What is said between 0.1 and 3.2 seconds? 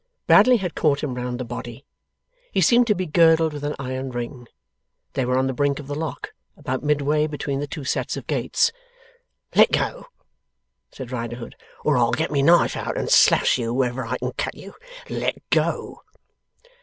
Bradley had caught him round the body. He seemed to be